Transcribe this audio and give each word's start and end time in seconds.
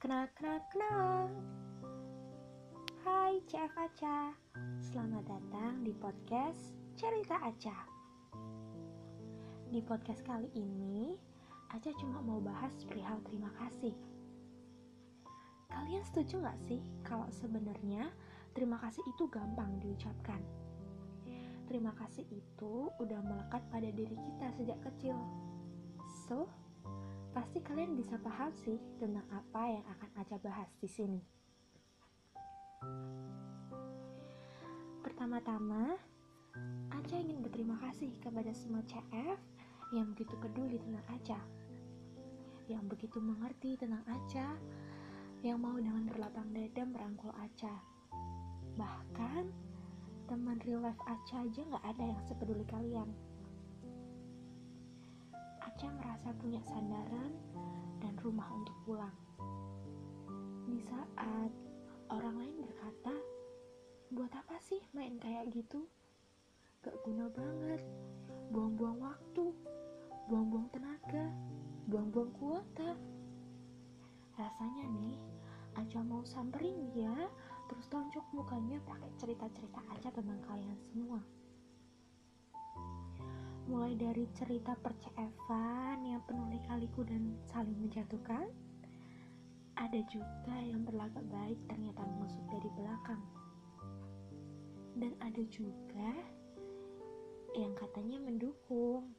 Kenal, 0.00 0.32
kenal, 0.32 0.64
kenal. 0.72 1.28
Hai 3.04 3.36
CF 3.44 3.76
Aca, 3.76 4.32
selamat 4.80 5.28
datang 5.28 5.84
di 5.84 5.92
podcast 5.92 6.72
Cerita 6.96 7.36
Aca. 7.36 7.84
Di 9.68 9.76
podcast 9.84 10.24
kali 10.24 10.48
ini, 10.56 11.20
Aca 11.68 11.92
cuma 12.00 12.24
mau 12.24 12.40
bahas 12.40 12.72
perihal 12.88 13.20
terima 13.28 13.52
kasih. 13.60 13.92
Kalian 15.68 16.04
setuju 16.08 16.48
gak 16.48 16.56
sih 16.64 16.80
kalau 17.04 17.28
sebenarnya 17.28 18.08
terima 18.56 18.80
kasih 18.80 19.04
itu 19.04 19.28
gampang 19.28 19.84
diucapkan? 19.84 20.40
Terima 21.68 21.92
kasih 22.00 22.24
itu 22.32 22.88
udah 22.96 23.20
melekat 23.20 23.60
pada 23.68 23.92
diri 23.92 24.16
kita 24.16 24.48
sejak 24.56 24.80
kecil. 24.80 25.20
So, 26.24 26.48
Pasti 27.40 27.56
kalian 27.64 27.96
bisa 27.96 28.20
paham 28.20 28.52
sih 28.52 28.76
tentang 29.00 29.24
apa 29.32 29.64
yang 29.64 29.80
akan 29.88 30.10
Aca 30.20 30.36
bahas 30.44 30.68
di 30.76 30.84
sini. 30.84 31.24
Pertama-tama, 35.00 35.96
Aca 36.92 37.16
ingin 37.16 37.40
berterima 37.40 37.80
kasih 37.80 38.12
kepada 38.20 38.52
semua 38.52 38.84
CF 38.84 39.40
yang 39.96 40.12
begitu 40.12 40.36
peduli 40.36 40.84
tentang 40.84 41.00
Aca, 41.08 41.40
yang 42.68 42.84
begitu 42.92 43.16
mengerti 43.16 43.80
tentang 43.80 44.04
Aca, 44.04 44.60
yang 45.40 45.64
mau 45.64 45.80
dengan 45.80 46.12
berlapang 46.12 46.52
dada 46.52 46.84
merangkul 46.84 47.32
Aca. 47.40 47.72
Bahkan, 48.76 49.48
teman 50.28 50.60
real 50.68 50.84
life 50.84 51.00
Aca 51.08 51.40
aja 51.48 51.60
nggak 51.64 51.84
ada 51.88 52.04
yang 52.04 52.20
sepeduli 52.20 52.68
kalian. 52.68 53.08
Merasa 56.20 56.36
punya 56.36 56.60
sandaran 56.68 57.32
dan 58.04 58.12
rumah 58.20 58.44
untuk 58.52 58.76
pulang. 58.84 59.16
Di 60.68 60.76
saat 60.84 61.48
orang 62.12 62.36
lain 62.36 62.60
berkata, 62.60 63.16
buat 64.12 64.28
apa 64.28 64.60
sih 64.60 64.84
main 64.92 65.16
kayak 65.16 65.48
gitu? 65.48 65.88
Gak 66.84 66.92
guna 67.08 67.24
banget, 67.32 67.80
buang-buang 68.52 69.00
waktu, 69.00 69.48
buang-buang 70.28 70.68
tenaga, 70.76 71.24
buang-buang 71.88 72.36
kuota. 72.36 73.00
Rasanya 74.36 74.92
nih, 74.92 75.16
Aca 75.72 76.04
mau 76.04 76.20
samperin 76.28 76.92
dia, 76.92 77.16
terus 77.72 77.88
tonjok 77.88 78.28
mukanya 78.36 78.76
pakai 78.84 79.08
cerita-cerita 79.16 79.80
aja 79.88 80.12
tentang 80.12 80.36
kalian 80.44 80.76
semua 80.92 81.24
mulai 83.90 84.06
dari 84.06 84.26
cerita 84.38 84.70
percevan 84.86 86.06
yang 86.06 86.22
penuh 86.22 86.46
lika-liku 86.46 87.02
dan 87.02 87.34
saling 87.50 87.74
menjatuhkan. 87.74 88.46
Ada 89.74 89.98
juga 90.06 90.54
yang 90.62 90.86
berlagak 90.86 91.26
baik 91.26 91.58
ternyata 91.66 92.06
menusuk 92.06 92.46
dari 92.54 92.70
belakang. 92.78 93.18
Dan 94.94 95.10
ada 95.18 95.42
juga 95.50 96.14
yang 97.58 97.74
katanya 97.74 98.22
mendukung 98.22 99.10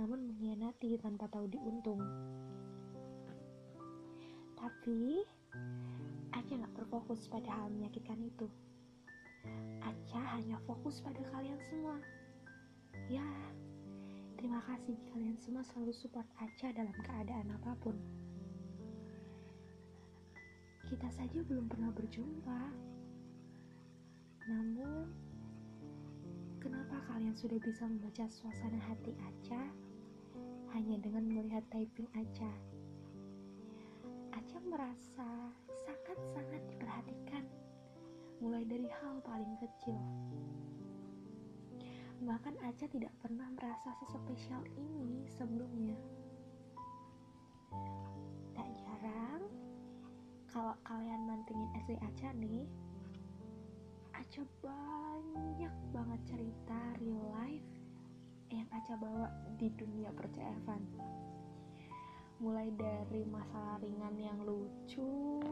namun 0.00 0.24
mengkhianati 0.24 0.96
tanpa 0.96 1.28
tahu 1.28 1.52
diuntung. 1.52 2.00
Tapi 4.56 5.20
Aca 6.32 6.52
gak 6.64 6.74
berfokus 6.80 7.28
pada 7.28 7.60
hal 7.60 7.68
menyakitkan 7.68 8.24
itu. 8.24 8.48
Aca 9.84 10.40
hanya 10.40 10.56
fokus 10.64 11.04
pada 11.04 11.20
kalian 11.28 11.60
semua. 11.68 12.00
Ya, 13.12 13.28
terima 14.42 14.58
kasih 14.66 14.98
kalian 15.14 15.38
semua 15.38 15.62
selalu 15.62 15.94
support 15.94 16.26
Aca 16.42 16.74
dalam 16.74 16.90
keadaan 16.90 17.46
apa 17.54 17.78
pun. 17.78 17.94
Kita 20.82 21.06
saja 21.14 21.46
belum 21.46 21.70
pernah 21.70 21.94
berjumpa. 21.94 22.74
Namun, 24.50 25.14
kenapa 26.58 27.06
kalian 27.06 27.38
sudah 27.38 27.54
bisa 27.62 27.86
membaca 27.86 28.26
suasana 28.26 28.82
hati 28.82 29.14
Aca 29.22 29.62
hanya 30.74 30.98
dengan 30.98 31.22
melihat 31.22 31.62
typing 31.70 32.10
Aca? 32.10 32.50
Aca 34.34 34.58
merasa 34.66 35.54
sangat-sangat 35.86 36.66
diperhatikan, 36.66 37.46
mulai 38.42 38.66
dari 38.66 38.90
hal 38.90 39.22
paling 39.22 39.54
kecil 39.62 40.02
Bahkan 42.22 42.54
Aca 42.62 42.86
tidak 42.86 43.10
pernah 43.18 43.50
merasa 43.58 43.90
sespesial 44.06 44.62
ini 44.78 45.26
sebelumnya. 45.26 45.98
Tak 48.54 48.68
jarang, 48.78 49.42
kalau 50.46 50.78
kalian 50.86 51.26
mantengin 51.26 51.66
SD 51.82 51.98
Aca 51.98 52.30
nih, 52.38 52.62
Aca 54.14 54.46
banyak 54.62 55.74
banget 55.90 56.20
cerita 56.30 56.78
real 57.02 57.26
life 57.42 57.70
yang 58.54 58.70
Aca 58.70 58.94
bawa 59.02 59.26
di 59.58 59.66
dunia 59.74 60.14
percayaan. 60.14 60.82
Mulai 62.38 62.70
dari 62.78 63.26
masalah 63.26 63.82
ringan 63.82 64.14
yang 64.14 64.38
lucu, 64.46 65.42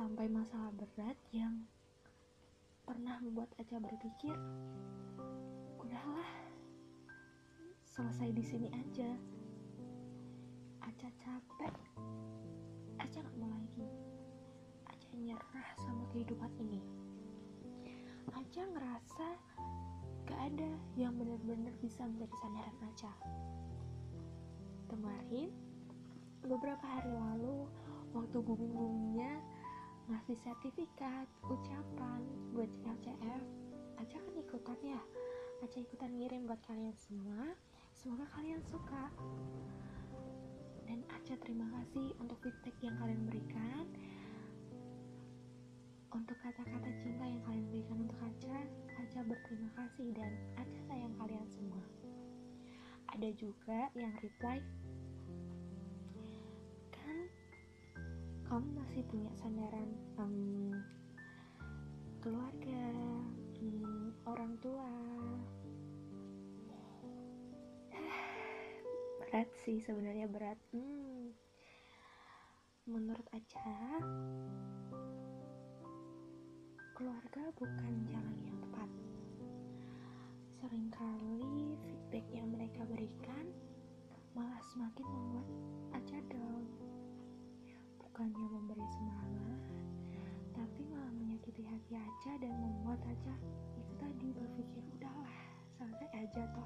sampai 0.00 0.32
masalah 0.32 0.72
berat 0.72 1.20
yang 1.28 1.68
pernah 2.86 3.18
membuat 3.18 3.50
Aca 3.58 3.82
berpikir, 3.82 4.38
udahlah, 5.82 6.30
selesai 7.82 8.30
di 8.30 8.44
sini 8.46 8.70
aja. 8.70 9.10
Aca 10.86 11.10
capek, 11.18 11.74
Aca 13.02 13.18
gak 13.26 13.36
mau 13.42 13.50
lagi. 13.50 13.90
Aca 14.86 15.10
nyerah 15.18 15.68
sama 15.82 16.06
kehidupan 16.14 16.46
ini. 16.62 16.78
Aca 18.30 18.62
ngerasa 18.62 19.28
gak 20.30 20.40
ada 20.54 20.70
yang 20.94 21.18
benar-benar 21.18 21.74
bisa 21.82 22.06
menjadi 22.06 22.34
sandaran 22.38 22.78
Aca. 22.86 23.12
Kemarin, 24.86 25.50
beberapa 26.46 26.86
hari 26.86 27.10
lalu, 27.10 27.66
waktu 28.14 28.38
booming-boomingnya 28.38 29.42
ngasih 30.06 30.38
sertifikat 30.38 31.26
ucapan 31.50 32.22
buat 32.54 32.70
CLCF 32.78 33.42
Aca 33.96 34.16
kan 34.22 34.34
ikutan 34.38 34.78
ya? 34.84 35.00
Aca 35.64 35.78
ikutan 35.82 36.12
ngirim 36.14 36.46
buat 36.46 36.60
kalian 36.68 36.94
semua. 36.94 37.56
Semoga 37.96 38.28
kalian 38.38 38.62
suka. 38.68 39.08
Dan 40.86 41.02
Aca 41.10 41.34
terima 41.42 41.66
kasih 41.80 42.12
untuk 42.22 42.38
feedback 42.44 42.76
yang 42.84 42.94
kalian 43.02 43.22
berikan. 43.26 43.84
Untuk 46.14 46.36
kata-kata 46.38 46.90
cinta 47.02 47.24
yang 47.24 47.42
kalian 47.42 47.66
berikan 47.72 47.98
untuk 48.04 48.20
Aca 48.20 48.58
Aca 49.00 49.20
berterima 49.26 49.70
kasih 49.74 50.12
dan 50.14 50.32
Aca 50.60 50.78
sayang 50.86 51.14
kalian 51.18 51.46
semua. 51.50 51.82
Ada 53.16 53.32
juga 53.34 53.90
yang 53.96 54.12
reply 54.22 54.60
kamu 58.56 58.72
masih 58.72 59.04
punya 59.12 59.28
sandaran 59.36 59.84
um, 60.16 60.72
keluarga 62.24 62.88
um, 63.60 64.16
orang 64.24 64.56
tua. 64.64 64.92
Berat 69.20 69.52
sih 69.60 69.76
sebenarnya 69.76 70.24
berat. 70.32 70.56
Hmm. 70.72 71.36
menurut 72.88 73.28
Aca 73.36 74.00
keluarga 76.96 77.52
bukan 77.60 77.92
jalan 78.08 78.40
yang 78.40 78.56
tepat. 78.56 78.88
Seringkali 80.64 81.76
feedback 81.84 82.24
yang 82.32 82.48
mereka 82.56 82.88
berikan 82.88 83.52
malah 84.32 84.64
semakin 84.72 85.04
membuat 85.04 85.48
Aca 85.92 86.24
down 86.32 86.85
bukannya 88.16 88.48
memberi 88.48 88.86
semangat 88.96 89.60
tapi 90.56 90.88
malah 90.88 91.12
menyakiti 91.20 91.68
hati 91.68 92.00
Aca 92.00 92.32
dan 92.40 92.48
membuat 92.64 92.96
Aca 93.04 93.36
itu 93.76 93.92
tadi 94.00 94.32
berpikir 94.32 94.80
udahlah 94.96 95.36
selesai 95.76 96.24
aja 96.24 96.48
toh. 96.56 96.64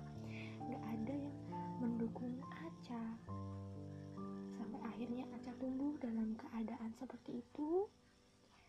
Nggak 0.62 0.78
ada 0.78 1.10
yang 1.10 1.38
mendukung 1.82 2.38
Aca 2.54 3.02
sampai 4.54 4.78
akhirnya 4.94 5.26
Aca 5.34 5.50
tumbuh 5.58 5.98
dalam 5.98 6.38
keadaan 6.38 6.94
seperti 6.94 7.42
itu. 7.42 7.90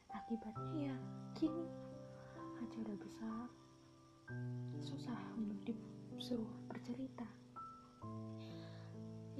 Akibatnya 0.09 0.89
ya 0.89 0.95
kini 1.37 1.69
Aca 2.65 2.77
udah 2.81 2.97
besar 2.97 3.45
susah 4.81 5.21
untuk 5.37 5.77
disuruh 6.17 6.49
bercerita 6.65 7.29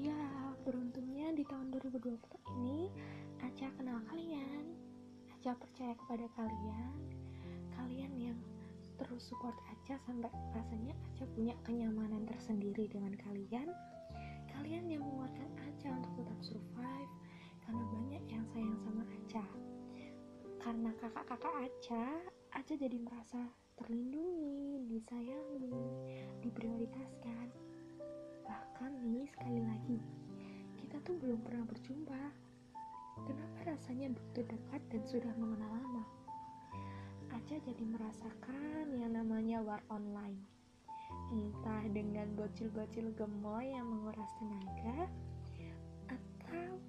ya 0.02 0.22
beruntungnya 0.66 1.30
di 1.38 1.46
tahun 1.46 1.70
2020 1.78 2.18
ini 2.58 2.90
Aca 3.42 3.68
kenal 3.78 4.02
kalian. 4.10 4.66
Aca 5.38 5.54
percaya 5.58 5.94
kepada 5.98 6.26
kalian. 6.38 6.94
Kalian 7.78 8.14
yang 8.18 8.40
terus 8.98 9.30
support 9.30 9.58
Aca 9.70 9.98
sampai 10.06 10.30
rasanya 10.58 10.94
Aca 11.14 11.26
punya 11.38 11.54
kenyamanan 11.66 12.26
tersendiri 12.26 12.90
dengan 12.90 13.14
kalian. 13.22 13.70
Kalian 14.50 14.90
yang 14.90 15.06
menguatkan 15.06 15.50
Aca 15.70 15.90
untuk 15.94 16.14
tetap 16.22 16.40
survive 16.42 17.12
karena 17.66 17.84
banyak 17.94 18.24
yang 18.30 18.46
karena 20.62 20.94
kakak-kakak 21.02 21.56
Aca 21.68 22.06
Aca 22.54 22.74
jadi 22.78 22.98
merasa 23.02 23.50
terlindungi 23.82 24.86
disayangi 24.94 25.74
diprioritaskan 26.46 27.61
nih 28.90 29.28
sekali 29.30 29.62
lagi. 29.62 30.00
Kita 30.80 30.98
tuh 31.06 31.14
belum 31.22 31.46
pernah 31.46 31.66
berjumpa. 31.68 32.24
Kenapa 33.28 33.60
rasanya 33.70 34.10
begitu 34.10 34.48
dekat 34.50 34.82
dan 34.90 35.04
sudah 35.06 35.34
mengenal 35.38 35.70
lama? 35.70 36.04
Aca 37.30 37.56
jadi 37.62 37.84
merasakan 37.86 38.98
yang 38.98 39.14
namanya 39.14 39.62
war 39.62 39.84
online. 39.94 40.42
Entah 41.30 41.86
dengan 41.92 42.34
bocil-bocil 42.34 43.14
gemoy 43.14 43.70
yang 43.70 43.86
menguras 43.86 44.32
tenaga 44.42 45.12
atau 46.10 46.80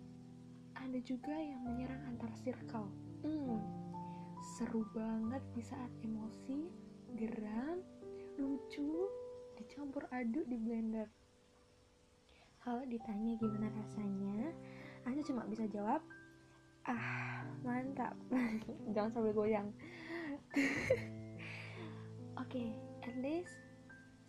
ada 0.78 0.98
juga 1.04 1.34
yang 1.34 1.60
menyerang 1.66 2.00
antar 2.08 2.32
circle. 2.40 2.88
Hmm, 3.26 3.60
seru 4.56 4.82
banget 4.96 5.42
di 5.52 5.62
saat 5.62 5.90
emosi 6.02 6.70
geram 7.14 7.78
lucu 8.40 9.06
dicampur 9.60 10.08
aduk 10.10 10.48
di 10.48 10.56
blender 10.56 11.06
kalau 12.62 12.82
ditanya 12.86 13.34
gimana 13.38 13.68
rasanya 13.74 14.54
Aca 15.02 15.20
cuma 15.26 15.42
bisa 15.50 15.66
jawab 15.66 15.98
ah 16.86 17.42
mantap 17.66 18.14
jangan 18.94 19.10
sampai 19.10 19.34
goyang 19.34 19.68
oke 22.38 22.46
okay, 22.46 22.74
at 23.02 23.14
least 23.18 23.62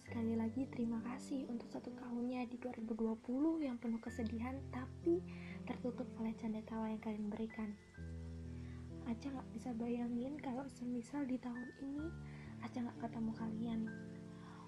Sekali 0.03 0.35
lagi 0.35 0.67
terima 0.69 0.99
kasih 0.99 1.47
untuk 1.47 1.71
satu 1.71 1.89
tahunnya 1.95 2.45
di 2.45 2.59
2020 2.59 3.65
yang 3.65 3.79
penuh 3.81 3.97
kesedihan 3.97 4.53
tapi 4.69 5.23
tertutup 5.63 6.05
oleh 6.21 6.35
canda 6.35 6.59
tawa 6.69 6.91
yang 6.91 6.99
kalian 6.99 7.31
berikan. 7.31 7.73
Aca 9.07 9.31
gak 9.31 9.49
bisa 9.55 9.71
bayangin 9.73 10.35
kalau 10.37 10.67
semisal 10.69 11.23
di 11.23 11.39
tahun 11.39 11.65
ini 11.81 12.07
Aca 12.61 12.83
gak 12.83 12.99
ketemu 12.99 13.31
kalian. 13.33 13.81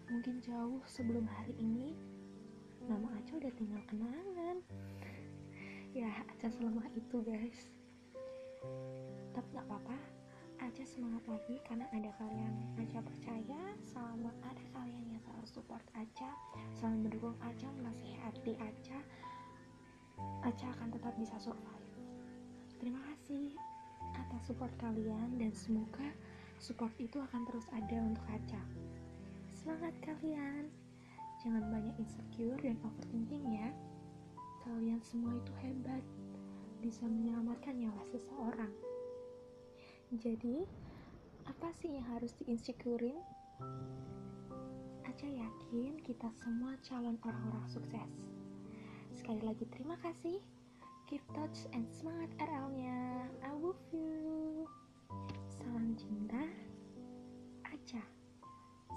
Mungkin 0.10 0.42
jauh 0.42 0.82
sebelum 0.88 1.30
hari 1.30 1.54
ini, 1.60 1.94
nama 2.86 3.10
Aca 3.18 3.34
udah 3.42 3.54
tinggal 3.58 3.82
kenangan. 3.90 4.58
Ya, 5.98 6.12
Aca 6.30 6.48
selemah 6.54 6.86
itu 6.94 7.18
guys. 7.26 7.74
Tapi 9.34 9.48
gak 9.58 9.66
apa-apa, 9.66 9.98
Aca 10.62 10.84
semangat 10.86 11.26
lagi 11.26 11.58
karena 11.66 11.90
ada 11.90 12.10
kalian. 12.22 12.54
Aca 12.78 13.02
percaya 13.02 13.62
selama 13.90 14.30
ada 14.46 14.66
kalian 14.78 15.04
yang 15.10 15.22
selalu 15.26 15.48
support 15.50 15.82
Aca, 15.98 16.30
selalu 16.78 17.10
mendukung 17.10 17.36
Aca, 17.42 17.68
menasihati 17.82 18.54
Aca, 18.62 19.00
Aca 20.46 20.68
akan 20.78 20.90
tetap 20.94 21.14
bisa 21.18 21.36
survive. 21.42 21.90
Terima 22.78 23.02
kasih 23.12 23.58
atas 24.14 24.42
support 24.46 24.72
kalian 24.78 25.42
dan 25.42 25.52
semoga 25.58 26.06
support 26.62 26.94
itu 27.02 27.18
akan 27.18 27.42
terus 27.50 27.66
ada 27.74 27.98
untuk 27.98 28.26
Aca. 28.30 28.62
Semangat 29.58 29.98
kalian. 30.06 30.85
Jangan 31.46 31.62
banyak 31.70 31.94
insecure 32.02 32.58
dan 32.58 32.82
overthinking 32.82 33.46
ya. 33.54 33.70
Kalian 34.66 34.98
semua 35.06 35.38
itu 35.38 35.54
hebat, 35.62 36.02
bisa 36.82 37.06
menyelamatkan 37.06 37.78
nyawa 37.78 38.02
seseorang. 38.10 38.74
Jadi, 40.10 40.66
apa 41.46 41.70
sih 41.78 41.94
yang 41.94 42.06
harus 42.18 42.34
diinsecurein? 42.42 43.22
Aca 45.06 45.30
yakin 45.30 46.02
kita 46.02 46.34
semua 46.42 46.74
calon 46.82 47.22
orang-orang 47.22 47.70
sukses. 47.70 48.26
Sekali 49.14 49.46
lagi 49.46 49.70
terima 49.70 50.02
kasih. 50.02 50.42
Keep 51.06 51.22
touch 51.38 51.70
and 51.78 51.86
semangat 51.94 52.34
RL-nya. 52.42 53.30
I 53.46 53.54
love 53.62 53.78
you. 53.94 54.66
Salam 55.54 55.94
cinta. 55.94 56.42
Aca. 57.70 58.02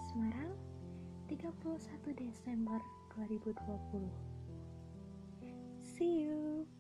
Semarang, 0.09 0.48
31 1.41 1.79
Desember 2.17 2.81
2020. 3.15 4.11
See 5.85 6.23
you! 6.23 6.78